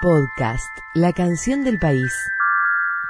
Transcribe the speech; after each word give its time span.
Podcast, 0.00 0.68
la 0.94 1.14
canción 1.14 1.64
del 1.64 1.78
país. 1.78 2.12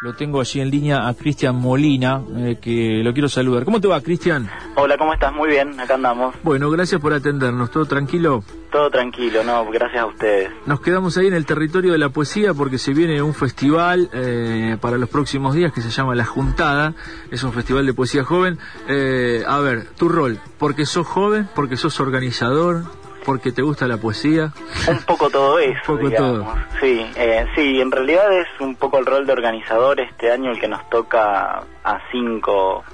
Lo 0.03 0.15
tengo 0.15 0.41
allí 0.41 0.61
en 0.61 0.71
línea 0.71 1.09
a 1.09 1.15
Cristian 1.15 1.57
Molina, 1.57 2.23
eh, 2.37 2.59
que 2.61 3.01
lo 3.03 3.13
quiero 3.13 3.29
saludar. 3.29 3.65
¿Cómo 3.65 3.81
te 3.81 3.89
va, 3.89 4.01
Cristian? 4.01 4.49
Hola, 4.77 4.97
¿cómo 4.97 5.13
estás? 5.13 5.33
Muy 5.33 5.49
bien, 5.49 5.81
acá 5.81 5.95
andamos. 5.95 6.35
Bueno, 6.45 6.71
gracias 6.71 7.01
por 7.01 7.13
atendernos. 7.13 7.71
¿Todo 7.71 7.87
tranquilo? 7.87 8.45
Todo 8.71 8.91
tranquilo, 8.91 9.43
no, 9.43 9.65
gracias 9.71 10.03
a 10.03 10.07
ustedes. 10.07 10.51
Nos 10.67 10.81
quedamos 10.81 11.17
ahí 11.17 11.29
en 11.29 11.35
el 11.35 11.47
territorio 11.47 11.93
de 11.93 11.99
la 11.99 12.11
poesía 12.11 12.53
porque 12.53 12.79
se 12.79 12.93
viene 12.93 13.23
un 13.23 13.33
festival 13.33 14.11
eh, 14.13 14.77
para 14.81 14.99
los 14.99 15.09
próximos 15.09 15.55
días 15.55 15.73
que 15.73 15.81
se 15.81 15.91
llama 15.91 16.15
La 16.15 16.27
Juntada. 16.27 16.95
Es 17.31 17.43
un 17.43 17.53
festival 17.53 17.87
de 17.87 17.95
poesía 17.95 18.23
joven. 18.23 18.59
Eh, 18.89 19.43
a 19.47 19.59
ver, 19.61 19.87
tu 19.97 20.09
rol, 20.11 20.39
porque 20.59 20.85
sos 20.85 21.07
joven, 21.07 21.49
porque 21.55 21.79
sos 21.79 21.99
organizador, 22.01 22.85
porque 23.27 23.51
te 23.53 23.61
gusta 23.61 23.87
la 23.87 23.99
poesía. 23.99 24.53
Un 24.89 25.03
poco 25.03 25.29
todo 25.29 25.59
eso. 25.59 25.93
Un 25.93 25.99
poco 25.99 26.09
digamos. 26.09 26.45
todo. 26.45 26.55
Sí, 26.81 27.05
eh, 27.17 27.47
sí, 27.57 27.81
en 27.81 27.91
realidad 27.91 28.33
es 28.33 28.47
un 28.61 28.77
poco 28.77 28.99
el 28.99 29.05
rol 29.05 29.27
de 29.27 29.33
organizador 29.33 30.01
este 30.01 30.31
año 30.31 30.53
el 30.53 30.61
que 30.61 30.69
nos 30.69 30.89
toca 30.89 31.65
a 31.85 32.01
cinco, 32.13 32.85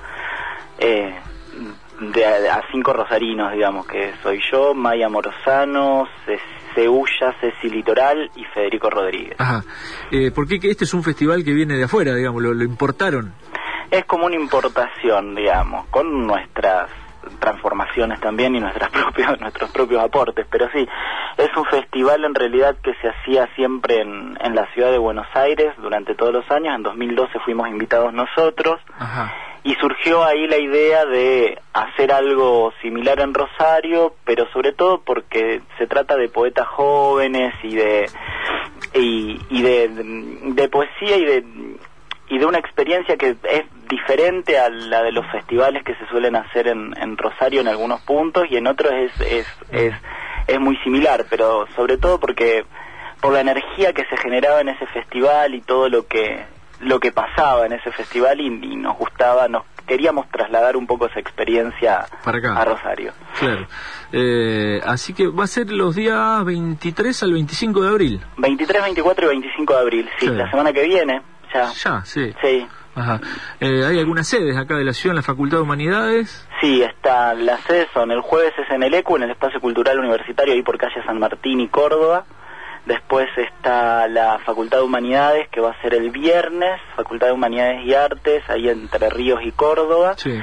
eh, 0.78 1.14
de, 2.00 2.24
a 2.50 2.62
cinco 2.72 2.92
rosarinos, 2.94 3.52
digamos, 3.52 3.86
que 3.86 4.12
soy 4.22 4.40
yo, 4.50 4.74
Maya 4.74 5.08
Morozano, 5.08 6.08
Ce- 6.26 6.40
Ceulla, 6.74 7.34
Ceci 7.40 7.68
Litoral 7.68 8.30
y 8.34 8.44
Federico 8.46 8.88
Rodríguez. 8.88 9.36
Ajá. 9.38 9.62
Eh, 10.10 10.30
porque 10.34 10.58
que 10.58 10.70
este 10.70 10.84
es 10.84 10.94
un 10.94 11.02
festival 11.04 11.44
que 11.44 11.52
viene 11.52 11.76
de 11.76 11.84
afuera, 11.84 12.14
digamos, 12.14 12.42
lo, 12.42 12.54
lo 12.54 12.64
importaron. 12.64 13.34
Es 13.90 14.06
como 14.06 14.24
una 14.24 14.36
importación, 14.36 15.34
digamos, 15.34 15.86
con 15.88 16.26
nuestras 16.26 16.88
transformaciones 17.38 18.20
también 18.20 18.54
y 18.54 18.60
nuestras 18.60 18.90
propios, 18.92 19.40
nuestros 19.40 19.70
propios 19.70 20.02
aportes, 20.02 20.46
pero 20.50 20.68
sí, 20.72 20.86
es 21.36 21.56
un 21.56 21.64
festival 21.66 22.24
en 22.24 22.34
realidad 22.34 22.76
que 22.82 22.94
se 22.94 23.08
hacía 23.08 23.48
siempre 23.54 24.00
en, 24.00 24.38
en 24.40 24.54
la 24.54 24.66
ciudad 24.72 24.90
de 24.90 24.98
Buenos 24.98 25.26
Aires 25.34 25.72
durante 25.78 26.14
todos 26.14 26.32
los 26.32 26.50
años, 26.50 26.74
en 26.76 26.82
2012 26.82 27.38
fuimos 27.40 27.68
invitados 27.68 28.12
nosotros 28.12 28.80
Ajá. 28.98 29.32
y 29.64 29.74
surgió 29.74 30.24
ahí 30.24 30.46
la 30.46 30.58
idea 30.58 31.04
de 31.04 31.58
hacer 31.72 32.12
algo 32.12 32.72
similar 32.82 33.20
en 33.20 33.34
Rosario, 33.34 34.14
pero 34.24 34.46
sobre 34.52 34.72
todo 34.72 35.00
porque 35.00 35.60
se 35.78 35.86
trata 35.86 36.16
de 36.16 36.28
poetas 36.28 36.66
jóvenes 36.68 37.54
y 37.62 37.74
de 37.74 38.10
y, 38.94 39.40
y 39.48 39.62
de, 39.62 39.88
de 39.88 40.68
poesía 40.68 41.16
y 41.16 41.24
de 41.24 41.44
y 42.28 42.38
de 42.38 42.46
una 42.46 42.58
experiencia 42.58 43.16
que 43.18 43.36
es 43.42 43.64
diferente 43.96 44.58
a 44.58 44.68
la 44.70 45.02
de 45.02 45.12
los 45.12 45.24
festivales 45.30 45.84
que 45.84 45.94
se 45.94 46.06
suelen 46.08 46.34
hacer 46.36 46.66
en, 46.68 46.94
en 47.00 47.16
Rosario 47.16 47.60
en 47.60 47.68
algunos 47.68 48.00
puntos 48.02 48.44
y 48.50 48.56
en 48.56 48.66
otros 48.66 48.92
es, 48.92 49.20
es, 49.20 49.46
es, 49.70 49.94
es 50.46 50.58
muy 50.60 50.76
similar, 50.78 51.26
pero 51.30 51.66
sobre 51.76 51.98
todo 51.98 52.18
porque 52.18 52.64
por 53.20 53.32
la 53.34 53.40
energía 53.40 53.92
que 53.92 54.04
se 54.06 54.16
generaba 54.16 54.60
en 54.60 54.68
ese 54.70 54.86
festival 54.86 55.54
y 55.54 55.60
todo 55.60 55.88
lo 55.88 56.06
que 56.06 56.44
lo 56.80 56.98
que 56.98 57.12
pasaba 57.12 57.64
en 57.66 57.74
ese 57.74 57.92
festival 57.92 58.40
y, 58.40 58.46
y 58.46 58.74
nos 58.76 58.96
gustaba, 58.98 59.46
nos 59.46 59.62
queríamos 59.86 60.28
trasladar 60.30 60.76
un 60.76 60.86
poco 60.86 61.06
esa 61.06 61.20
experiencia 61.20 62.06
Para 62.24 62.38
acá. 62.38 62.56
a 62.60 62.64
Rosario. 62.64 63.12
Claro. 63.38 63.66
Eh, 64.12 64.80
así 64.84 65.14
que 65.14 65.28
va 65.28 65.44
a 65.44 65.46
ser 65.46 65.70
los 65.70 65.94
días 65.94 66.44
23 66.44 67.22
al 67.22 67.32
25 67.34 67.82
de 67.82 67.88
abril. 67.88 68.20
23, 68.36 68.82
24 68.82 69.26
y 69.26 69.28
25 69.28 69.72
de 69.74 69.78
abril, 69.80 70.08
sí, 70.18 70.26
Sí. 70.26 70.32
la 70.32 70.50
semana 70.50 70.72
que 70.72 70.82
viene, 70.82 71.22
ya. 71.54 71.70
Ya, 71.72 72.04
sí. 72.04 72.34
Sí, 72.42 72.66
Ajá. 72.94 73.20
Eh, 73.60 73.84
¿Hay 73.86 73.98
algunas 73.98 74.28
sedes 74.28 74.56
acá 74.56 74.76
de 74.76 74.84
la 74.84 74.92
ciudad 74.92 75.12
en 75.12 75.16
la 75.16 75.22
Facultad 75.22 75.58
de 75.58 75.62
Humanidades? 75.62 76.46
Sí, 76.60 76.82
está, 76.82 77.34
las 77.34 77.60
sedes 77.62 77.88
son, 77.94 78.10
el 78.10 78.20
jueves 78.20 78.52
es 78.58 78.70
en 78.70 78.82
el 78.82 78.94
ECU, 78.94 79.16
en 79.16 79.24
el 79.24 79.30
Espacio 79.30 79.60
Cultural 79.60 79.98
Universitario, 79.98 80.52
ahí 80.54 80.62
por 80.62 80.78
calle 80.78 81.02
San 81.04 81.18
Martín 81.18 81.60
y 81.60 81.68
Córdoba. 81.68 82.24
Después 82.84 83.28
está 83.36 84.08
la 84.08 84.40
Facultad 84.40 84.78
de 84.78 84.84
Humanidades, 84.84 85.48
que 85.50 85.60
va 85.60 85.70
a 85.70 85.82
ser 85.82 85.94
el 85.94 86.10
viernes, 86.10 86.80
Facultad 86.96 87.28
de 87.28 87.32
Humanidades 87.32 87.84
y 87.84 87.94
Artes, 87.94 88.42
ahí 88.50 88.68
entre 88.68 89.08
Ríos 89.08 89.40
y 89.44 89.52
Córdoba. 89.52 90.14
Sí. 90.16 90.36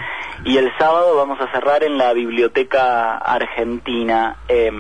Y 0.46 0.58
el 0.58 0.72
sábado 0.78 1.18
vamos 1.18 1.40
a 1.42 1.52
cerrar 1.52 1.84
en 1.84 1.98
la 1.98 2.14
Biblioteca 2.14 3.18
Argentina. 3.18 4.38
eh, 4.48 4.72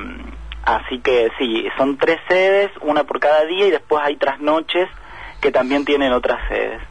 así 0.64 1.00
que 1.00 1.32
sí, 1.38 1.68
son 1.78 1.98
tres 1.98 2.18
sedes, 2.30 2.72
una 2.82 3.04
por 3.04 3.20
cada 3.20 3.44
día, 3.44 3.68
y 3.68 3.72
después 3.72 4.02
hay 4.06 4.16
trasnoches 4.16 4.88
que 5.42 5.52
también 5.52 5.84
tienen 5.84 6.14
otras 6.14 6.40
sedes. 6.48 6.82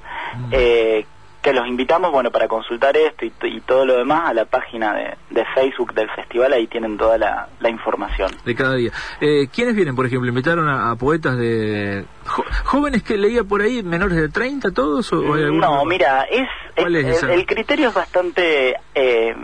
Eh, 0.51 1.07
que 1.41 1.53
los 1.53 1.67
invitamos, 1.69 2.11
bueno, 2.11 2.33
para 2.33 2.49
consultar 2.49 2.97
esto 2.97 3.25
y, 3.25 3.61
todo 3.61 3.87
lo 3.87 3.97
demás 3.97 4.29
a 4.29 4.35
la 4.35 4.45
página 4.45 4.93
de, 4.95 5.17
de 5.31 5.45
Facebook 5.55 5.95
del 5.95 6.11
festival, 6.11 6.53
ahí 6.53 6.67
tienen 6.67 6.99
toda 6.99 7.17
la, 7.17 7.49
la 7.61 7.69
información. 7.71 8.37
De 8.45 8.55
cada 8.57 8.75
día. 8.75 8.91
Eh, 9.21 9.47
¿Quiénes 9.55 9.77
vienen, 9.77 9.95
por 9.95 10.05
ejemplo? 10.05 10.29
¿Invitaron 10.29 10.69
a, 10.69 10.91
a 10.91 10.97
poetas 10.97 11.39
de... 11.39 12.05
jo- 12.27 12.45
jóvenes 12.65 13.05
que 13.05 13.17
leía 13.17 13.45
por 13.45 13.63
ahí, 13.63 13.83
menores 13.85 14.17
de 14.19 14.29
30 14.29 14.73
todos? 14.73 15.13
O, 15.13 15.21
o 15.21 15.35
hay 15.35 15.45
alguno 15.45 15.61
No, 15.77 15.85
mira, 15.85 16.25
es, 16.25 16.49
¿Cuál 16.77 16.97
es- 16.97 17.07
es 17.07 17.17
esa? 17.19 17.27
el, 17.33 17.41
el 17.41 17.47
criterio 17.47 17.89
es 17.91 17.95
bastante, 17.95 18.75
eh, 18.97 19.35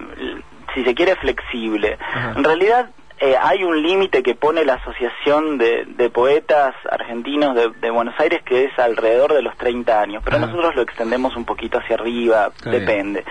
si 0.74 0.84
se 0.84 0.94
quiere, 0.96 1.14
flexible. 1.16 1.96
Ajá. 2.00 2.34
En 2.36 2.42
realidad 2.44 2.90
eh, 3.20 3.36
hay 3.40 3.62
un 3.64 3.80
límite 3.82 4.22
que 4.22 4.34
pone 4.34 4.64
la 4.64 4.74
Asociación 4.74 5.56
de, 5.58 5.84
de 5.86 6.10
Poetas 6.10 6.74
Argentinos 6.90 7.54
de, 7.54 7.70
de 7.70 7.90
Buenos 7.90 8.14
Aires 8.18 8.42
que 8.44 8.64
es 8.64 8.78
alrededor 8.78 9.32
de 9.34 9.42
los 9.42 9.56
30 9.56 10.00
años, 10.00 10.22
pero 10.24 10.38
nosotros 10.38 10.74
lo 10.74 10.82
extendemos 10.82 11.36
un 11.36 11.44
poquito 11.44 11.78
hacia 11.78 11.96
arriba, 11.96 12.50
Está 12.56 12.70
bien. 12.70 12.84
depende. 12.84 13.24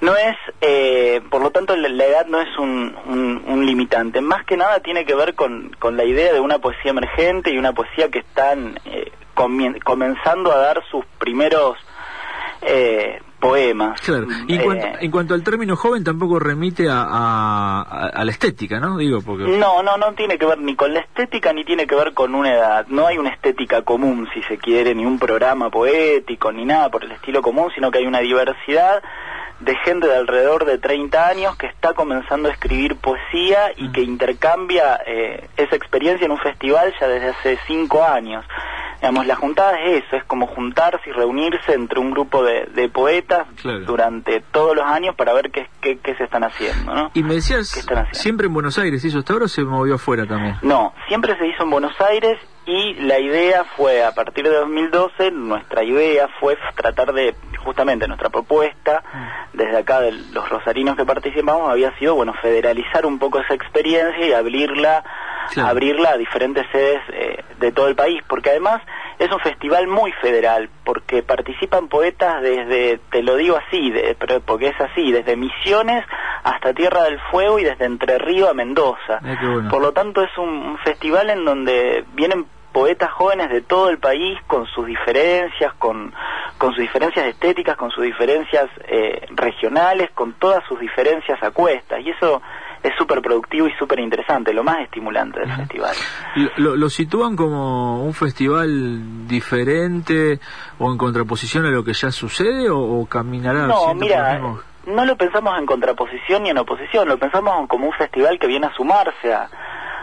No 0.00 0.14
es, 0.16 0.36
eh, 0.60 1.20
por 1.30 1.40
lo 1.40 1.50
tanto, 1.50 1.74
la, 1.76 1.88
la 1.88 2.04
edad 2.04 2.26
no 2.26 2.40
es 2.40 2.48
un, 2.58 2.94
un- 3.06 3.42
un 3.46 3.64
limitante. 3.66 4.20
Más 4.20 4.44
que 4.44 4.56
nada 4.56 4.80
tiene 4.80 5.04
que 5.04 5.14
ver 5.14 5.34
con, 5.34 5.70
con 5.78 5.96
la 5.96 6.04
idea 6.04 6.32
de 6.32 6.40
una 6.40 6.58
poesía 6.58 6.90
emergente 6.90 7.50
y 7.52 7.58
una 7.58 7.72
poesía 7.72 8.10
que 8.10 8.18
están 8.18 8.78
eh, 8.84 9.10
comenzando 9.84 10.52
a 10.52 10.58
dar 10.58 10.82
sus 10.90 11.04
primeros 11.18 11.76
eh, 12.62 13.20
poemas. 13.48 14.00
Claro. 14.00 14.26
Y 14.48 14.54
en, 14.54 14.60
Eh, 14.60 14.64
cuanto, 14.64 14.86
en 15.00 15.10
cuanto 15.10 15.34
al 15.34 15.42
término 15.42 15.76
joven, 15.76 16.02
tampoco 16.04 16.38
remite 16.38 16.88
a, 16.88 17.02
a- 17.02 17.82
a- 17.82 18.08
a 18.08 18.24
la 18.24 18.30
estética, 18.30 18.80
¿no? 18.80 18.96
Digo, 18.98 19.20
porque... 19.22 19.44
No, 19.44 19.82
no, 19.82 19.96
no 19.96 20.12
tiene 20.14 20.38
que 20.38 20.46
ver 20.46 20.58
ni 20.58 20.74
con 20.76 20.92
la 20.94 21.00
estética 21.00 21.52
ni 21.52 21.64
tiene 21.64 21.86
que 21.86 21.94
ver 21.94 22.12
con 22.14 22.34
una 22.34 22.52
edad. 22.52 22.86
No 22.88 23.06
hay 23.06 23.18
una 23.18 23.30
estética 23.30 23.82
común, 23.82 24.28
si 24.34 24.42
se 24.44 24.58
quiere, 24.58 24.94
ni 24.94 25.04
un 25.06 25.18
programa 25.18 25.70
poético, 25.70 26.52
ni 26.52 26.64
nada 26.64 26.90
por 26.90 27.04
el 27.04 27.12
estilo 27.12 27.42
común, 27.42 27.70
sino 27.74 27.90
que 27.90 27.98
hay 27.98 28.06
una 28.06 28.20
diversidad 28.20 29.02
de 29.60 29.76
gente 29.84 30.08
de 30.08 30.16
alrededor 30.16 30.64
de 30.64 30.78
30 30.78 31.28
años 31.28 31.56
que 31.56 31.66
está 31.66 31.94
comenzando 31.94 32.48
a 32.48 32.52
escribir 32.52 32.96
poesía 32.96 33.72
y 33.76 33.90
que 33.92 34.02
intercambia 34.02 35.00
eh, 35.06 35.48
esa 35.56 35.76
experiencia 35.76 36.24
en 36.24 36.32
un 36.32 36.38
festival 36.38 36.92
ya 37.00 37.06
desde 37.08 37.28
hace 37.28 37.58
5 37.66 38.04
años. 38.04 38.44
Digamos, 39.04 39.26
la 39.26 39.36
juntada 39.36 39.78
es 39.80 40.02
eso, 40.04 40.16
es 40.16 40.24
como 40.24 40.46
juntarse 40.46 41.10
y 41.10 41.12
reunirse 41.12 41.74
entre 41.74 42.00
un 42.00 42.10
grupo 42.10 42.42
de, 42.42 42.64
de 42.74 42.88
poetas 42.88 43.46
Claro. 43.60 43.80
durante 43.80 44.40
todos 44.40 44.74
los 44.74 44.84
años 44.86 45.14
para 45.14 45.34
ver 45.34 45.50
qué, 45.50 45.68
qué, 45.82 45.98
qué 45.98 46.14
se 46.14 46.24
están 46.24 46.42
haciendo, 46.42 46.94
¿no? 46.94 47.10
Y 47.12 47.22
me 47.22 47.34
decías, 47.34 47.68
siempre 48.12 48.46
en 48.46 48.54
Buenos 48.54 48.78
Aires 48.78 49.04
hizo 49.04 49.18
hasta 49.18 49.34
ahora 49.34 49.44
o 49.44 49.48
se 49.48 49.62
movió 49.62 49.96
afuera 49.96 50.24
también. 50.26 50.56
No, 50.62 50.94
siempre 51.06 51.36
se 51.36 51.46
hizo 51.46 51.64
en 51.64 51.70
Buenos 51.70 51.92
Aires 52.00 52.38
y 52.64 52.94
la 52.94 53.18
idea 53.20 53.64
fue, 53.76 54.02
a 54.02 54.12
partir 54.14 54.44
de 54.44 54.54
2012, 54.54 55.32
nuestra 55.32 55.84
idea 55.84 56.28
fue 56.40 56.56
tratar 56.74 57.12
de, 57.12 57.34
justamente 57.62 58.08
nuestra 58.08 58.30
propuesta, 58.30 59.02
desde 59.52 59.76
acá 59.76 60.00
de 60.00 60.12
los 60.12 60.48
rosarinos 60.48 60.96
que 60.96 61.04
participamos, 61.04 61.68
había 61.70 61.94
sido, 61.98 62.14
bueno, 62.14 62.32
federalizar 62.40 63.04
un 63.04 63.18
poco 63.18 63.38
esa 63.40 63.52
experiencia 63.52 64.26
y 64.26 64.32
abrirla, 64.32 65.04
Claro. 65.52 65.68
abrirla 65.68 66.10
a 66.10 66.16
diferentes 66.16 66.66
sedes 66.72 67.00
eh, 67.12 67.44
de 67.58 67.72
todo 67.72 67.88
el 67.88 67.94
país, 67.94 68.22
porque 68.28 68.50
además 68.50 68.82
es 69.18 69.30
un 69.30 69.40
festival 69.40 69.86
muy 69.86 70.12
federal, 70.12 70.68
porque 70.84 71.22
participan 71.22 71.88
poetas 71.88 72.42
desde, 72.42 72.98
te 73.10 73.22
lo 73.22 73.36
digo 73.36 73.56
así, 73.56 73.90
de, 73.90 74.16
pero 74.18 74.40
porque 74.40 74.68
es 74.68 74.80
así, 74.80 75.12
desde 75.12 75.36
Misiones 75.36 76.04
hasta 76.42 76.74
Tierra 76.74 77.04
del 77.04 77.20
Fuego 77.30 77.58
y 77.58 77.64
desde 77.64 77.84
Entre 77.84 78.18
Río 78.18 78.48
a 78.48 78.54
Mendoza. 78.54 79.20
Eh, 79.24 79.36
bueno. 79.40 79.70
Por 79.70 79.82
lo 79.82 79.92
tanto, 79.92 80.22
es 80.22 80.36
un, 80.36 80.48
un 80.48 80.78
festival 80.78 81.30
en 81.30 81.44
donde 81.44 82.04
vienen 82.14 82.46
poetas 82.74 83.12
jóvenes 83.12 83.50
de 83.50 83.62
todo 83.62 83.88
el 83.88 83.98
país 83.98 84.36
con 84.48 84.66
sus 84.66 84.84
diferencias, 84.84 85.72
con, 85.74 86.12
con 86.58 86.72
sus 86.72 86.80
diferencias 86.80 87.26
estéticas, 87.26 87.76
con 87.76 87.90
sus 87.92 88.02
diferencias 88.02 88.68
eh, 88.88 89.26
regionales, 89.30 90.10
con 90.10 90.32
todas 90.34 90.64
sus 90.66 90.80
diferencias 90.80 91.40
a 91.40 91.52
cuestas. 91.52 92.00
Y 92.00 92.10
eso 92.10 92.42
es 92.84 92.92
súper 92.98 93.20
productivo 93.22 93.66
y 93.66 93.72
súper 93.72 93.98
interesante, 93.98 94.52
lo 94.52 94.62
más 94.62 94.78
estimulante 94.80 95.40
del 95.40 95.50
festival. 95.56 95.96
Lo, 96.58 96.76
lo- 96.76 96.90
sitúan 96.90 97.34
como 97.34 98.04
un 98.04 98.12
festival 98.14 99.26
diferente 99.26 100.38
o 100.78 100.92
en 100.92 100.98
contraposición 100.98 101.64
a 101.66 101.70
lo 101.70 101.82
que 101.82 101.94
ya 101.94 102.10
sucede 102.12 102.68
o, 102.70 102.78
o 102.78 103.06
caminará 103.06 103.66
No, 103.66 103.94
mira, 103.94 104.38
no 104.86 105.04
lo 105.06 105.16
pensamos 105.16 105.58
en 105.58 105.64
contraposición 105.66 106.42
ni 106.42 106.50
en 106.50 106.58
oposición, 106.58 107.08
lo 107.08 107.16
pensamos 107.18 107.66
como 107.68 107.86
un 107.86 107.92
festival 107.94 108.38
que 108.38 108.46
viene 108.46 108.66
a 108.66 108.74
sumarse 108.74 109.32
a, 109.32 109.48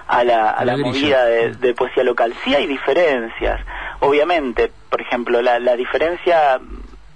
a 0.07 0.24
la, 0.24 0.50
a 0.50 0.66
la 0.66 0.75
movida 0.77 1.24
de, 1.25 1.54
de 1.54 1.74
poesía 1.75 2.04
local. 2.04 2.34
Sí 2.44 2.56
hay 2.56 2.66
diferencias, 2.66 3.62
obviamente, 4.00 4.72
por 4.89 5.01
ejemplo, 5.01 5.39
la, 5.44 5.60
la 5.60 5.75
diferencia 5.75 6.60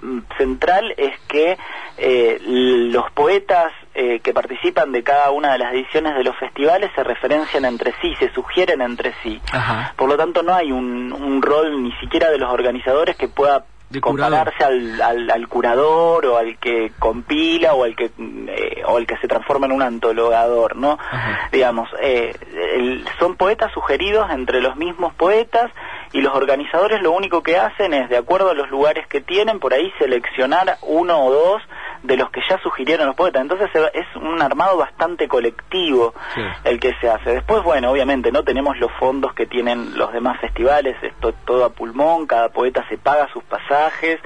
mm, 0.02 0.20
central 0.38 0.94
es 0.98 1.20
que 1.28 1.58
eh, 1.98 2.40
los 2.46 3.10
poetas 3.14 3.72
eh, 3.96 4.20
que 4.20 4.34
participan 4.34 4.92
de 4.92 5.04
cada 5.04 5.32
una 5.32 5.54
de 5.54 5.60
las 5.60 5.74
ediciones 5.74 6.16
de 6.16 6.24
los 6.24 6.36
festivales 6.38 6.92
se 6.96 7.04
referencian 7.04 7.66
entre 7.66 7.94
sí, 8.02 8.14
se 8.20 8.30
sugieren 8.34 8.82
entre 8.82 9.14
sí. 9.24 9.42
Ajá. 9.52 9.94
Por 9.98 10.10
lo 10.10 10.18
tanto, 10.18 10.44
no 10.44 10.54
hay 10.54 10.72
un, 10.72 11.12
un 11.14 11.42
rol 11.42 11.82
ni 11.84 11.92
siquiera 11.94 12.30
de 12.30 12.38
los 12.38 12.52
organizadores 12.52 13.16
que 13.16 13.28
pueda 13.28 13.66
compararse 14.02 14.64
al, 14.64 15.02
al, 15.02 15.30
al 15.30 15.48
curador 15.48 16.26
o 16.26 16.38
al 16.38 16.58
que 16.58 16.92
compila 17.00 17.74
o 17.76 17.84
al 17.86 17.96
que 17.96 18.06
eh, 18.48 18.82
o 18.86 18.98
al 18.98 19.06
que 19.08 19.16
se 19.18 19.28
transforma 19.28 19.68
en 19.68 19.72
un 19.72 19.82
antologador, 19.84 20.76
¿no? 20.76 20.98
Ajá. 21.00 21.50
Digamos, 21.52 21.88
eh, 22.02 22.34
el- 22.74 23.06
son 23.20 23.36
poetas 23.38 23.72
sugeridos 23.74 24.30
entre 24.32 24.60
los 24.60 24.76
mismos 24.76 25.14
poetas 25.14 25.72
y 26.12 26.22
los 26.22 26.34
organizadores 26.36 27.02
lo 27.02 27.12
único 27.12 27.44
que 27.44 27.58
hacen 27.58 27.94
es, 27.94 28.10
de 28.10 28.18
acuerdo 28.18 28.50
a 28.50 28.54
los 28.54 28.70
lugares 28.70 29.08
que 29.08 29.22
tienen, 29.22 29.60
por 29.60 29.74
ahí 29.74 29.92
seleccionar 30.00 30.78
uno 30.82 31.24
o 31.24 31.32
dos 31.32 31.62
de 32.06 32.18
los 32.18 32.30
que 32.30 32.42
ya 32.50 32.57
sugirieron 32.60 33.07
los 33.07 33.16
poetas. 33.16 33.42
Entonces 33.42 33.69
es 33.94 34.06
un 34.16 34.42
armado 34.42 34.78
bastante 34.78 35.28
colectivo 35.28 36.13
Sí. 36.34 36.42
el 36.63 36.80
que 36.80 36.94
se 37.02 37.10
hace. 37.10 37.31
Después, 37.31 37.63
bueno, 37.63 37.92
obviamente 37.92 38.31
no 38.31 38.44
tenemos 38.44 38.78
los 38.78 38.92
fondos 38.94 39.34
que 39.34 39.46
tienen 39.46 39.98
los 39.98 40.12
demás 40.13 40.40
festivales, 40.40 40.96
esto 41.02 41.34
todo 41.46 41.66
a 41.66 41.69
pulmón, 41.69 42.25
cada 42.28 42.50
poeta 42.50 42.86
se 42.90 42.98
paga 42.98 43.28
sus 43.34 43.44
pasajes 43.44 44.19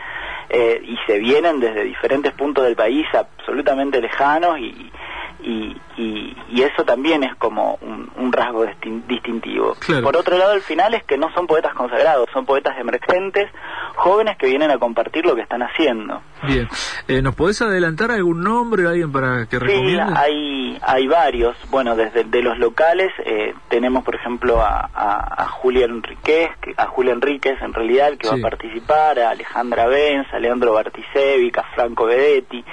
eh, 0.50 0.82
y 0.84 0.98
se 1.06 1.20
vienen 1.20 1.60
desde 1.60 1.84
diferentes 1.84 2.34
puntos 2.34 2.64
del 2.66 2.76
país 2.76 3.06
absolutamente 3.14 4.02
lejanos 4.02 4.60
y, 4.60 4.92
y, 5.42 5.76
y- 5.98 6.36
y 6.52 6.62
eso 6.64 6.84
también 6.84 7.24
es 7.24 7.36
como 7.36 7.78
un, 7.82 8.10
un 8.18 8.32
rasgo 8.34 8.66
distin- 8.66 9.06
distintivo. 9.08 9.76
Claro. 9.80 10.04
Por 10.04 10.18
otro 10.18 10.38
lado, 10.38 10.54
el 10.54 10.62
final 10.62 10.94
es 10.94 11.04
que 11.04 11.18
no 11.18 11.32
son 11.34 11.48
poetas 11.48 11.74
consagrados, 11.74 12.28
son 12.34 12.46
poetas 12.46 12.78
emergentes, 12.80 13.50
jóvenes 13.96 14.38
que 14.38 14.48
vienen 14.48 14.72
a 14.72 14.78
compartir 14.78 15.26
lo 15.26 15.36
que 15.36 15.42
están 15.42 15.62
haciendo. 15.62 16.22
Bien. 16.44 16.68
Eh, 17.08 17.22
¿Nos 17.22 17.36
podés 17.36 17.62
adelantar 17.62 18.12
algún 18.12 18.42
nombre, 18.42 18.88
alguien 18.88 19.12
para 19.12 19.46
que 19.46 19.58
Sí, 19.58 19.66
recomiendes? 19.66 20.18
hay, 20.18 20.78
hay 20.82 21.08
varios. 21.08 21.56
Bueno, 21.70 21.96
desde 21.96 22.24
de 22.24 22.42
los 22.42 22.58
locales 22.58 23.12
eh, 23.26 23.54
tenemos, 23.70 24.04
por 24.04 24.16
ejemplo, 24.16 24.62
a, 24.62 24.90
a, 24.94 25.44
a 25.44 25.48
Julia 25.50 25.86
Enríquez, 25.86 26.50
que- 26.62 26.74
a 26.78 26.86
Julia 26.88 27.14
Enríquez 27.14 27.62
en 27.62 27.74
realidad, 27.74 28.12
que 28.18 28.28
va 28.28 28.36
Sí. 28.36 28.40
a 28.40 28.44
participar, 28.44 29.20
a 29.20 29.30
Alejandra 29.32 29.88
Benz, 29.88 30.28
a 30.34 30.40
Leandro 30.40 30.74
Bartisevic, 30.74 31.58
a 31.58 31.64
Franco 31.76 32.06
Bedetti. 32.06 32.64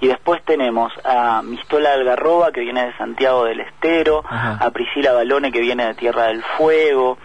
Y 0.00 0.06
después 0.06 0.42
tenemos 0.44 0.92
a 1.04 1.42
Mistola 1.42 1.92
Algarroba, 1.92 2.52
que 2.52 2.60
viene 2.60 2.86
de 2.86 2.96
Santiago 2.96 3.44
del 3.44 3.60
Estero, 3.60 4.22
Ajá. 4.24 4.64
a 4.64 4.70
Priscila 4.70 5.12
Balone, 5.12 5.50
que 5.50 5.60
viene 5.60 5.86
de 5.86 5.94
Tierra 5.94 6.26
del 6.26 6.42
Fuego. 6.56 7.18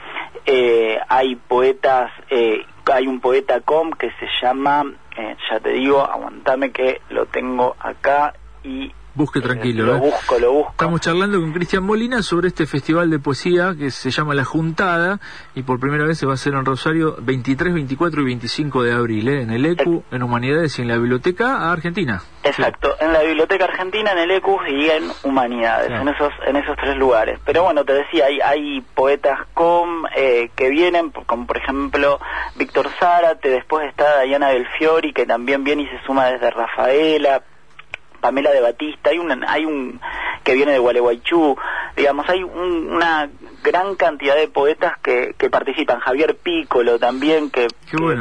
Eh, 0.45 0.99
hay 1.07 1.35
poetas, 1.35 2.11
eh, 2.29 2.65
hay 2.91 3.07
un 3.07 3.19
poeta 3.19 3.61
com 3.61 3.91
que 3.91 4.09
se 4.19 4.27
llama, 4.41 4.83
eh, 5.15 5.35
ya 5.49 5.59
te 5.59 5.69
digo, 5.69 6.01
aguantame 6.01 6.71
que 6.71 7.01
lo 7.09 7.27
tengo 7.27 7.75
acá 7.79 8.33
y 8.63 8.91
Busque 9.15 9.39
eh, 9.39 9.41
tranquilo. 9.43 9.85
lo 9.85 9.95
¿eh? 9.95 9.99
busco, 9.99 10.39
lo 10.39 10.51
busco. 10.53 10.71
Estamos 10.71 11.01
charlando 11.01 11.39
con 11.39 11.53
Cristian 11.53 11.83
Molina 11.83 12.21
sobre 12.23 12.47
este 12.47 12.65
festival 12.65 13.09
de 13.09 13.19
poesía 13.19 13.75
que 13.77 13.91
se 13.91 14.09
llama 14.09 14.33
La 14.33 14.43
Juntada 14.43 15.19
y 15.53 15.61
por 15.63 15.79
primera 15.79 16.03
vez 16.05 16.17
se 16.17 16.25
va 16.25 16.31
a 16.31 16.35
hacer 16.35 16.53
en 16.53 16.65
Rosario 16.65 17.15
23, 17.19 17.73
24 17.73 18.21
y 18.21 18.25
25 18.25 18.83
de 18.83 18.91
abril, 18.93 19.27
¿eh? 19.29 19.41
en 19.43 19.51
el 19.51 19.65
ECU, 19.65 20.03
en 20.11 20.23
Humanidades 20.23 20.79
y 20.79 20.81
en 20.81 20.87
la 20.87 20.97
Biblioteca 20.97 21.71
Argentina. 21.71 22.21
Exacto, 22.43 22.95
en 22.99 23.13
la 23.13 23.21
Biblioteca 23.21 23.65
Argentina, 23.65 24.11
en 24.13 24.17
el 24.17 24.31
ECUS 24.31 24.61
y 24.67 24.89
en 24.89 25.03
Humanidades, 25.23 25.87
Claro. 25.87 26.01
en 26.01 26.07
esos 26.09 26.33
en 26.47 26.55
esos 26.55 26.75
tres 26.77 26.97
lugares. 26.97 27.39
Pero 27.45 27.63
bueno, 27.63 27.85
te 27.85 27.93
decía, 27.93 28.25
hay, 28.25 28.39
hay 28.41 28.81
poetas 28.95 29.39
com 29.53 30.05
eh, 30.15 30.49
que 30.55 30.69
vienen, 30.69 31.11
como 31.11 31.45
por 31.47 31.57
ejemplo 31.57 32.19
Víctor 32.55 32.89
Zárate, 32.99 33.49
después 33.49 33.87
está 33.87 34.21
Diana 34.21 34.49
del 34.49 34.67
Fiori, 34.77 35.13
que 35.13 35.25
también 35.25 35.63
viene 35.63 35.83
y 35.83 35.87
se 35.87 36.03
suma 36.05 36.25
desde 36.27 36.49
Rafaela, 36.49 37.43
Pamela 38.23 38.51
de 38.51 38.61
Batista, 38.61 39.09
hay 39.09 39.19
un, 39.19 39.43
hay 39.45 39.65
un 39.65 39.99
que 40.45 40.53
viene 40.53 40.71
de 40.71 40.79
Gualeguaychú, 40.79 41.57
digamos, 41.97 42.27
hay 42.29 42.41
un- 42.41 42.93
una 42.93 43.29
gran 43.63 43.95
cantidad 43.95 44.35
de 44.35 44.47
poetas 44.47 44.93
que, 45.01 45.33
que 45.37 45.49
participan, 45.49 45.99
Javier 45.99 46.35
Pícolo 46.35 46.99
también, 46.99 47.49
que, 47.49 47.67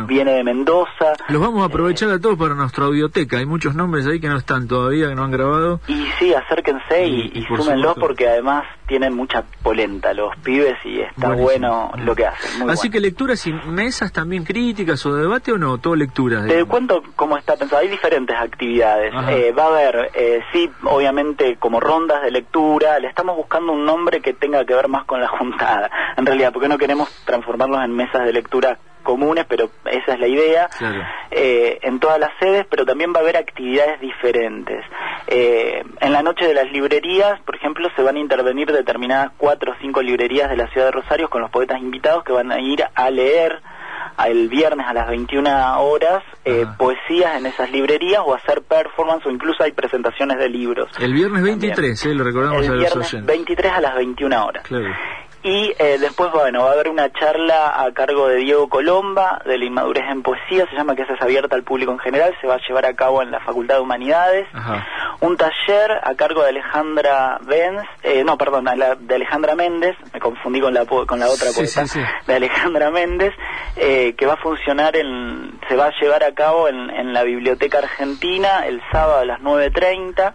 viene 0.06 0.33
de 0.33 0.44
Mendoza. 0.44 1.15
Los 1.29 1.41
vamos 1.41 1.62
a 1.62 1.67
aprovechar 1.67 2.11
a 2.11 2.21
todos 2.21 2.39
para 2.39 2.55
nuestra 2.55 2.85
audioteca. 2.85 3.39
Hay 3.39 3.47
muchos 3.47 3.75
nombres 3.75 4.06
ahí 4.06 4.21
que 4.21 4.29
no 4.29 4.37
están 4.37 4.69
todavía, 4.69 5.09
que 5.09 5.15
no 5.15 5.25
han 5.25 5.31
grabado. 5.31 5.81
Y 5.89 6.06
sí, 6.19 6.33
acérquense 6.35 7.06
y, 7.06 7.11
Y- 7.12 7.33
y 7.35 7.39
y 7.41 7.47
por 7.47 7.59
súmenlos 7.62 7.94
supuesto. 7.94 8.00
porque 8.00 8.29
además 8.29 8.65
tienen 8.87 9.15
mucha 9.15 9.44
polenta 9.62 10.12
los 10.12 10.37
pibes 10.39 10.77
y 10.85 11.00
está 11.00 11.29
Buenísimo. 11.35 11.43
bueno 11.44 11.93
lo 12.05 12.15
que 12.15 12.27
hacen. 12.27 12.61
Muy 12.61 12.71
Así 12.71 12.89
bueno. 12.89 12.93
que 12.93 13.00
lecturas 13.00 13.47
y 13.47 13.53
mesas 13.53 14.12
también 14.12 14.44
críticas 14.44 15.05
o 15.06 15.15
de 15.15 15.23
debate 15.23 15.53
o 15.53 15.59
no, 15.59 15.79
todo 15.79 15.97
lecturas. 15.97 16.47
Te 16.47 16.65
cuento 16.67 17.03
cómo 17.17 17.37
está 17.39 17.56
pensado. 17.56 17.81
Hay 17.81 17.89
diferentes 17.89 18.37
actividades. 18.37 19.12
Eh, 19.31 19.53
va 19.59 19.65
a 19.65 19.69
haber, 19.69 20.11
eh, 20.15 20.41
sí, 20.53 20.71
obviamente, 20.85 21.56
como 21.59 21.81
rondas 21.81 22.23
de 22.23 22.31
lectura. 22.31 22.99
Le 22.99 23.09
estamos 23.09 23.37
buscando 23.37 23.73
un 23.73 23.85
nombre 23.87 24.21
que 24.21 24.35
tenga 24.35 24.65
que 24.67 24.75
ver 24.75 24.89
más 24.89 25.05
con 25.06 25.21
la 25.21 25.29
juntada. 25.38 25.90
En 26.17 26.26
realidad, 26.26 26.52
porque 26.52 26.69
no 26.69 26.79
queremos 26.79 27.08
transformarlos 27.25 27.84
en 27.84 27.93
mesas 27.93 28.25
de 28.25 28.32
lectura 28.32 28.79
comunes, 29.02 29.44
pero 29.49 29.70
esa 29.84 30.14
es 30.14 30.20
la 30.20 30.29
idea. 30.29 30.69
Claro. 30.79 31.02
eh, 31.31 31.79
en 31.82 31.99
todas 31.99 32.19
las 32.19 32.31
sedes, 32.38 32.67
pero 32.70 32.87
también 32.87 33.12
va 33.12 33.19
a 33.19 33.23
haber 33.23 33.37
actividades 33.37 34.00
diferentes. 34.00 34.84
Eh, 35.26 35.82
en 36.00 36.12
la 36.12 36.23
noche 36.23 36.46
de 36.46 36.55
las 36.55 36.70
librerías, 36.70 37.40
por 37.40 37.56
ejemplo, 37.56 37.88
se 37.96 38.02
van 38.02 38.17
a 38.17 38.20
intervenir 38.20 38.70
determinadas 38.70 39.32
cuatro 39.37 39.73
o 39.73 39.75
cinco 39.81 40.02
librerías 40.02 40.49
de 40.50 40.56
la 40.56 40.69
ciudad 40.69 40.87
de 40.87 40.93
Rosario 40.93 41.29
con 41.29 41.40
los 41.40 41.50
poetas 41.50 41.81
invitados 41.81 42.25
que 42.25 42.32
van 42.32 42.52
a 42.52 42.61
ir 42.61 42.84
a 42.94 43.11
leer 43.11 43.61
el 44.26 44.49
viernes 44.49 44.87
a 44.87 44.93
las 44.93 45.09
21 45.09 45.81
horas 45.82 46.23
eh, 46.44 46.64
Ajá. 46.67 46.76
poesías 46.76 47.37
en 47.37 47.47
esas 47.47 47.70
librerías 47.70 48.23
o 48.25 48.35
hacer 48.35 48.62
performance 48.62 49.26
o 49.26 49.31
incluso 49.31 49.62
hay 49.62 49.73
presentaciones 49.73 50.38
de 50.38 50.49
libros. 50.49 50.88
El 50.99 51.12
viernes 51.12 51.43
También. 51.43 51.61
23, 51.61 52.06
¿eh? 52.06 52.14
lo 52.14 52.25
recordamos 52.25 52.59
El 52.59 52.64
a 52.64 52.70
los 52.70 52.79
viernes 52.81 53.09
oyentes. 53.14 53.26
23 53.26 53.73
a 53.73 53.81
las 53.81 53.94
21 53.97 54.47
horas. 54.47 54.64
Claro. 54.64 54.94
Y 55.44 55.73
eh, 55.76 55.99
después, 55.99 56.31
bueno, 56.31 56.62
va 56.62 56.70
a 56.70 56.73
haber 56.75 56.88
una 56.88 57.12
charla 57.12 57.82
a 57.82 57.93
cargo 57.93 58.29
de 58.29 58.37
Diego 58.37 58.69
Colomba, 58.69 59.43
de 59.44 59.59
la 59.59 59.64
inmadurez 59.64 60.05
en 60.09 60.23
poesía, 60.23 60.67
se 60.70 60.76
llama 60.76 60.94
que 60.94 61.03
es 61.03 61.08
abierta 61.20 61.56
al 61.56 61.65
público 61.65 61.91
en 61.91 61.99
general, 61.99 62.32
se 62.41 62.47
va 62.47 62.55
a 62.55 62.61
llevar 62.69 62.87
a 62.87 62.94
cabo 62.94 63.23
en 63.23 63.32
la 63.32 63.41
Facultad 63.41 63.75
de 63.75 63.81
Humanidades. 63.81 64.47
Ajá. 64.53 64.87
Un 65.23 65.37
taller 65.37 66.01
a 66.03 66.15
cargo 66.17 66.43
de 66.43 66.49
Alejandra 66.49 67.39
Benz, 67.43 67.85
eh, 68.03 68.25
no, 68.25 68.37
perdón, 68.37 68.65
de 68.65 69.15
Alejandra 69.15 69.55
Méndez, 69.55 69.97
me 70.13 70.19
confundí 70.19 70.61
con 70.61 70.75
la, 70.75 70.85
con 70.85 71.21
la 71.21 71.27
otra 71.29 71.49
Sí, 71.51 71.61
poeta, 71.61 71.87
sí, 71.87 72.01
sí. 72.01 72.01
de 72.27 72.35
Alejandra 72.35 72.91
Méndez, 72.91 73.33
eh, 73.77 74.15
que 74.19 74.27
va 74.27 74.33
a 74.33 74.37
funcionar 74.39 74.97
en, 74.97 75.61
se 75.69 75.77
va 75.77 75.87
a 75.87 75.93
llevar 76.01 76.25
a 76.25 76.35
cabo 76.35 76.67
en, 76.69 76.91
en 76.91 77.13
la 77.13 77.23
Biblioteca 77.23 77.79
Argentina 77.79 78.67
el 78.67 78.83
sábado 78.91 79.21
a 79.21 79.25
las 79.25 79.41
9.30. 79.41 80.35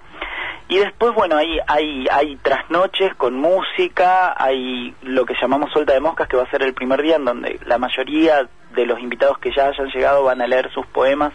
Y 0.70 0.78
después, 0.78 1.14
bueno, 1.14 1.36
hay, 1.36 1.60
hay, 1.68 2.08
hay 2.10 2.38
trasnoches 2.38 3.14
con 3.16 3.36
música, 3.36 4.34
hay 4.38 4.96
lo 5.02 5.26
que 5.26 5.34
llamamos 5.42 5.70
suelta 5.72 5.94
de 5.94 6.00
moscas, 6.00 6.30
que 6.30 6.38
va 6.38 6.44
a 6.44 6.50
ser 6.50 6.64
el 6.64 6.74
primer 6.74 7.02
día 7.02 7.18
en 7.18 7.26
donde 7.26 7.60
la 7.66 7.78
mayoría 7.78 8.48
de 8.74 8.86
los 8.86 9.00
invitados 9.02 9.38
que 9.40 9.52
ya 9.54 9.68
hayan 9.68 9.88
llegado 9.88 10.24
van 10.24 10.42
a 10.42 10.48
leer 10.48 10.72
sus 10.74 10.86
poemas 10.88 11.34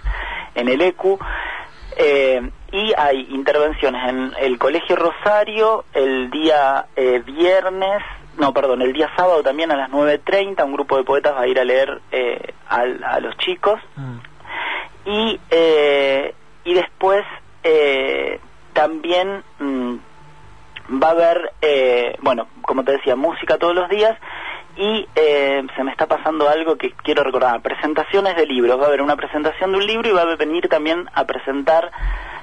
en 0.55 0.69
el 0.69 0.81
ECU. 0.81 1.19
Eh, 1.97 2.51
y 2.73 2.93
hay 2.97 3.27
intervenciones 3.31 4.09
en 4.09 4.33
el 4.41 4.59
Colegio 4.59 4.97
Rosario 4.97 5.85
el 5.93 6.31
día 6.31 6.87
eh, 6.97 7.21
viernes, 7.25 8.03
no, 8.39 8.53
perdón, 8.55 8.81
el 8.83 8.93
día 8.93 9.11
sábado 9.17 9.43
también 9.43 9.71
a 9.73 9.77
las 9.77 9.91
9.30, 9.91 10.65
un 10.65 10.73
grupo 10.73 10.97
de 10.97 11.05
poetas 11.05 11.35
va 11.35 11.43
a 11.43 11.47
ir 11.47 11.61
a 11.61 11.65
leer 11.65 12.01
eh, 12.11 12.55
al- 12.69 13.03
a 13.05 13.21
los 13.21 13.37
chicos 13.39 13.79
Mm. 13.97 14.19
y 15.05 15.41
eh, 15.51 16.35
y 16.65 16.75
después 16.75 17.25
eh, 17.63 18.41
también 18.73 19.43
mm, 19.59 19.95
va 21.03 21.09
a 21.09 21.11
haber 21.11 21.53
eh, 21.61 22.17
bueno 22.23 22.47
como 22.63 22.85
te 22.85 22.93
decía 22.93 23.17
música 23.17 23.59
todos 23.59 23.75
los 23.75 23.89
días 23.91 24.17
y 24.77 25.07
eh, 25.15 25.63
se 25.77 25.85
me 25.85 25.91
está 25.91 26.07
pasando 26.07 26.49
algo 26.49 26.77
que 26.77 26.93
quiero 27.03 27.23
recordar. 27.23 27.61
Presentaciones 27.61 28.37
de 28.37 28.47
libros. 28.47 28.79
Va 28.79 28.85
a 28.85 28.89
haber 28.89 29.03
una 29.03 29.17
presentación 29.17 29.73
de 29.73 29.79
un 29.79 29.87
libro 29.87 30.09
y 30.09 30.13
va 30.13 30.23
a 30.23 30.37
venir 30.37 30.69
también 30.69 31.09
a 31.13 31.25
presentar 31.25 31.91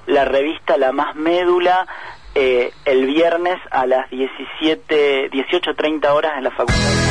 la 0.06 0.26
revista 0.26 0.78
La 0.78 0.92
Más 0.92 1.16
Médula 1.16 1.88
eh, 2.36 2.72
el 2.86 3.06
viernes 3.08 3.58
a 3.72 3.86
las 3.88 4.10
17 4.10 5.32
18.30 5.32 6.08
horas 6.10 6.34
en 6.38 6.44
la 6.44 6.52
facultad 6.52 7.09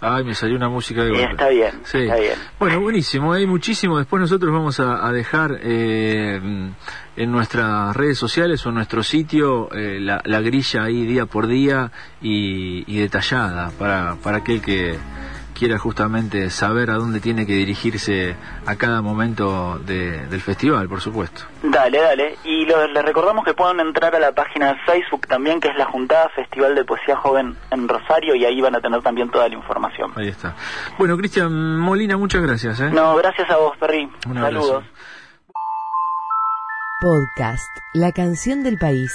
Ay, 0.00 0.22
me 0.24 0.34
salió 0.34 0.56
una 0.56 0.68
música 0.68 1.02
de 1.02 1.10
golpe. 1.10 1.30
está 1.32 1.48
bien, 1.48 1.72
Sí. 1.84 1.98
está 1.98 2.16
bien. 2.16 2.34
Bueno, 2.60 2.80
buenísimo, 2.80 3.32
hay 3.32 3.46
muchísimo. 3.46 3.98
Después 3.98 4.20
nosotros 4.20 4.52
vamos 4.52 4.78
a, 4.78 5.04
a 5.06 5.12
dejar 5.12 5.58
eh, 5.60 6.40
en 7.16 7.32
nuestras 7.32 7.96
redes 7.96 8.16
sociales 8.16 8.64
o 8.64 8.68
en 8.68 8.76
nuestro 8.76 9.02
sitio 9.02 9.68
eh, 9.72 9.98
la, 10.00 10.22
la 10.24 10.40
grilla 10.40 10.84
ahí 10.84 11.04
día 11.04 11.26
por 11.26 11.48
día 11.48 11.90
y, 12.22 12.84
y 12.86 13.00
detallada 13.00 13.70
para, 13.76 14.14
para 14.22 14.38
aquel 14.38 14.60
que 14.62 14.96
quiera 15.58 15.78
justamente 15.78 16.50
saber 16.50 16.90
a 16.90 16.94
dónde 16.94 17.20
tiene 17.20 17.46
que 17.46 17.52
dirigirse 17.54 18.36
a 18.66 18.76
cada 18.76 19.02
momento 19.02 19.78
de- 19.80 20.26
del 20.28 20.40
festival, 20.40 20.88
por 20.88 21.00
supuesto. 21.00 21.42
Dale, 21.62 21.98
dale. 22.00 22.36
Y 22.44 22.64
lo- 22.66 22.86
les 22.86 23.04
recordamos 23.04 23.44
que 23.44 23.54
pueden 23.54 23.80
entrar 23.80 24.14
a 24.14 24.18
la 24.20 24.32
página 24.32 24.74
de 24.74 24.78
Facebook 24.86 25.26
también, 25.26 25.60
que 25.60 25.68
es 25.68 25.76
la 25.76 25.86
Juntada 25.86 26.28
Festival 26.30 26.74
de 26.74 26.84
Poesía 26.84 27.16
Joven 27.16 27.56
en 27.70 27.88
Rosario, 27.88 28.34
y 28.34 28.44
ahí 28.44 28.60
van 28.60 28.76
a 28.76 28.80
tener 28.80 29.02
también 29.02 29.30
toda 29.30 29.48
la 29.48 29.54
información. 29.54 30.12
Ahí 30.16 30.28
está. 30.28 30.54
Bueno, 30.98 31.16
Cristian 31.16 31.78
Molina, 31.78 32.16
muchas 32.16 32.42
gracias. 32.42 32.80
¿eh? 32.80 32.90
No, 32.92 33.16
gracias 33.16 33.50
a 33.50 33.56
vos, 33.56 33.76
Perry. 33.78 34.08
Un 34.28 34.38
abrazo. 34.38 34.62
Saludos. 34.66 34.84
Podcast, 37.00 37.68
la 37.94 38.10
canción 38.12 38.64
del 38.64 38.76
país. 38.76 39.12